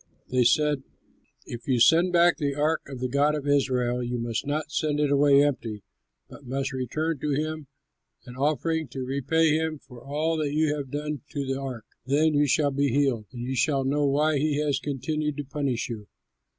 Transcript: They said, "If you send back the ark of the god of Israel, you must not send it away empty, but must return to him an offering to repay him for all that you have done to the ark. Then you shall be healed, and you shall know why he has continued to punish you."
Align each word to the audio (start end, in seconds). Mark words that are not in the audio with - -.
They 0.31 0.43
said, 0.43 0.81
"If 1.45 1.67
you 1.67 1.79
send 1.79 2.11
back 2.11 2.37
the 2.37 2.55
ark 2.55 2.81
of 2.87 3.01
the 3.01 3.07
god 3.07 3.35
of 3.35 3.47
Israel, 3.47 4.01
you 4.01 4.17
must 4.17 4.47
not 4.47 4.71
send 4.71 4.99
it 4.99 5.11
away 5.11 5.43
empty, 5.43 5.83
but 6.27 6.43
must 6.43 6.73
return 6.73 7.19
to 7.19 7.29
him 7.35 7.67
an 8.25 8.35
offering 8.35 8.87
to 8.87 9.05
repay 9.05 9.55
him 9.57 9.77
for 9.77 10.03
all 10.03 10.37
that 10.37 10.53
you 10.53 10.75
have 10.75 10.89
done 10.89 11.21
to 11.29 11.45
the 11.45 11.59
ark. 11.59 11.85
Then 12.03 12.33
you 12.33 12.47
shall 12.47 12.71
be 12.71 12.87
healed, 12.89 13.27
and 13.31 13.43
you 13.43 13.55
shall 13.55 13.83
know 13.83 14.07
why 14.07 14.39
he 14.39 14.57
has 14.63 14.79
continued 14.79 15.37
to 15.37 15.43
punish 15.43 15.87
you." 15.87 16.07